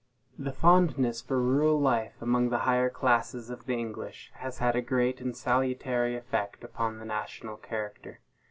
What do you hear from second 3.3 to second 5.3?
of the English has had a great